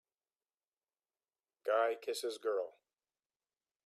[1.63, 2.73] Guy Kisses girl